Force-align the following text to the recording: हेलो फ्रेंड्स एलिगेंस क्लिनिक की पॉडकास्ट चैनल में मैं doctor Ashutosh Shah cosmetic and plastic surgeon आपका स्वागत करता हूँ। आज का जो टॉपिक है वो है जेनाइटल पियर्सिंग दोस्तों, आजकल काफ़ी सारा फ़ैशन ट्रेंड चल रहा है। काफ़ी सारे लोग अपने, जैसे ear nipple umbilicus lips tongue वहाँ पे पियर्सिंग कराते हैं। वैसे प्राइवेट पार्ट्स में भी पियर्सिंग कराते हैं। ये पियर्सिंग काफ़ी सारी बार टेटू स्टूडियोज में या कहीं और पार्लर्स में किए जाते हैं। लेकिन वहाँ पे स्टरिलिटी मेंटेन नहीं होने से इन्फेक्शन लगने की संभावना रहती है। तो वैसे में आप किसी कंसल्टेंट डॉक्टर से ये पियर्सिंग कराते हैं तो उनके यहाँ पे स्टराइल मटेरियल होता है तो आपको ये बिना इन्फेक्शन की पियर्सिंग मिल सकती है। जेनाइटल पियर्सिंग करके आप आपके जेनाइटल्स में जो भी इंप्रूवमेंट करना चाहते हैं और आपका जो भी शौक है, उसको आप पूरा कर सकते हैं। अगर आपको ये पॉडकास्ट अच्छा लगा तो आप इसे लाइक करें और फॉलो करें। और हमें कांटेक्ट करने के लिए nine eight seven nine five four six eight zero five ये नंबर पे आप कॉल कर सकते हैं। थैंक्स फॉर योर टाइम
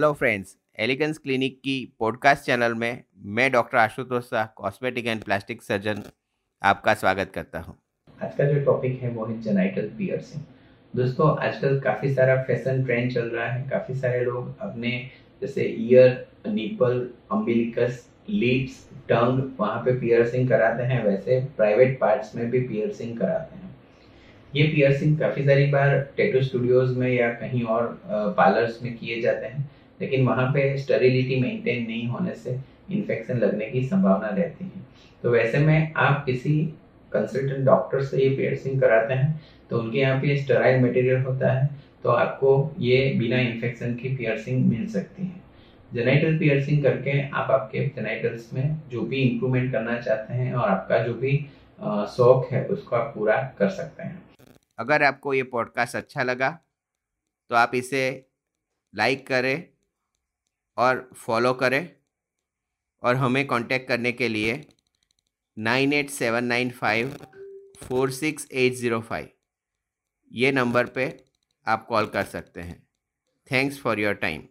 हेलो 0.00 0.12
फ्रेंड्स 0.12 0.54
एलिगेंस 0.78 1.16
क्लिनिक 1.18 1.56
की 1.58 1.72
पॉडकास्ट 1.98 2.44
चैनल 2.44 2.74
में 2.74 3.02
मैं 3.36 3.50
doctor 3.52 3.78
Ashutosh 3.78 4.24
Shah 4.24 4.44
cosmetic 4.56 5.06
and 5.06 5.22
plastic 5.22 5.62
surgeon 5.62 6.02
आपका 6.62 6.92
स्वागत 6.94 7.30
करता 7.34 7.58
हूँ। 7.58 7.74
आज 8.22 8.34
का 8.36 8.44
जो 8.44 8.60
टॉपिक 8.64 9.00
है 9.02 9.08
वो 9.10 9.24
है 9.26 9.40
जेनाइटल 9.42 9.88
पियर्सिंग 9.98 10.42
दोस्तों, 10.94 11.36
आजकल 11.38 11.80
काफ़ी 11.80 12.12
सारा 12.14 12.36
फ़ैशन 12.42 12.84
ट्रेंड 12.84 13.12
चल 13.12 13.28
रहा 13.28 13.46
है। 13.46 13.68
काफ़ी 13.70 13.94
सारे 13.94 14.20
लोग 14.24 14.58
अपने, 14.58 14.90
जैसे 15.42 15.64
ear 15.78 16.26
nipple 16.48 17.08
umbilicus 17.32 18.06
lips 18.28 18.78
tongue 19.08 19.42
वहाँ 19.60 19.80
पे 19.84 19.98
पियर्सिंग 20.00 20.48
कराते 20.48 20.82
हैं। 20.82 21.04
वैसे 21.04 21.40
प्राइवेट 21.56 21.98
पार्ट्स 22.00 22.34
में 22.36 22.50
भी 22.50 22.60
पियर्सिंग 22.68 23.16
कराते 23.18 23.56
हैं। 23.56 23.74
ये 24.52 24.66
पियर्सिंग 24.66 25.18
काफ़ी 25.18 25.44
सारी 25.46 25.66
बार 25.72 25.98
टेटू 26.16 26.42
स्टूडियोज 26.42 26.96
में 26.96 27.08
या 27.08 27.32
कहीं 27.34 27.64
और 27.64 28.00
पार्लर्स 28.06 28.82
में 28.82 28.96
किए 28.96 29.20
जाते 29.20 29.46
हैं। 29.46 29.68
लेकिन 30.00 30.26
वहाँ 30.26 30.46
पे 30.52 30.76
स्टरिलिटी 30.78 31.40
मेंटेन 31.40 31.86
नहीं 31.86 32.06
होने 32.08 32.34
से 32.34 32.58
इन्फेक्शन 32.90 33.38
लगने 33.38 33.66
की 33.66 33.84
संभावना 33.86 34.28
रहती 34.28 34.64
है। 34.64 34.86
तो 35.22 35.30
वैसे 35.30 35.58
में 35.58 35.92
आप 35.96 36.24
किसी 36.26 36.54
कंसल्टेंट 37.12 37.64
डॉक्टर 37.66 38.02
से 38.04 38.22
ये 38.22 38.28
पियर्सिंग 38.36 38.80
कराते 38.80 39.14
हैं 39.14 39.40
तो 39.70 39.78
उनके 39.78 39.98
यहाँ 39.98 40.20
पे 40.20 40.36
स्टराइल 40.36 40.80
मटेरियल 40.82 41.22
होता 41.22 41.52
है 41.52 41.68
तो 42.02 42.10
आपको 42.10 42.50
ये 42.78 43.12
बिना 43.18 43.38
इन्फेक्शन 43.40 43.94
की 43.94 44.16
पियर्सिंग 44.16 44.64
मिल 44.66 44.86
सकती 44.86 45.22
है। 45.22 45.46
जेनाइटल 45.92 46.38
पियर्सिंग 46.38 46.82
करके 46.82 47.20
आप 47.22 47.50
आपके 47.50 47.86
जेनाइटल्स 47.86 48.52
में 48.52 48.76
जो 48.90 49.02
भी 49.02 49.22
इंप्रूवमेंट 49.22 49.72
करना 49.72 49.98
चाहते 50.00 50.34
हैं 50.34 50.52
और 50.54 50.68
आपका 50.68 50.98
जो 50.98 51.14
भी 51.14 51.36
शौक 52.16 52.48
है, 52.52 52.64
उसको 52.66 52.96
आप 52.96 53.12
पूरा 53.14 53.36
कर 53.58 53.68
सकते 53.70 54.02
हैं। 54.02 54.22
अगर 54.78 55.02
आपको 55.02 55.34
ये 55.34 55.42
पॉडकास्ट 55.52 55.96
अच्छा 55.96 56.22
लगा 56.22 56.50
तो 57.50 57.54
आप 57.54 57.74
इसे 57.74 58.02
लाइक 58.94 59.26
करें 59.26 59.64
और 60.78 61.08
फॉलो 61.16 61.52
करें। 61.54 61.88
और 63.02 63.16
हमें 63.16 63.46
कांटेक्ट 63.46 63.88
करने 63.88 64.12
के 64.12 64.28
लिए 64.28 64.54
nine 65.56 65.92
eight 65.92 66.10
seven 66.10 66.44
nine 66.44 66.70
five 66.70 67.16
four 67.78 68.10
six 68.10 68.48
eight 68.52 68.72
zero 68.74 69.00
five 69.00 69.28
ये 70.30 70.52
नंबर 70.52 70.86
पे 70.88 71.06
आप 71.66 71.86
कॉल 71.86 72.06
कर 72.06 72.24
सकते 72.26 72.60
हैं। 72.60 72.82
थैंक्स 73.50 73.80
फॉर 73.80 74.00
योर 74.00 74.14
टाइम 74.16 74.42